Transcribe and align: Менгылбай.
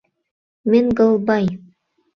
Менгылбай. 0.69 1.45